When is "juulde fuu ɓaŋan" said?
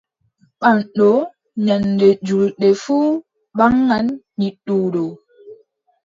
2.25-4.05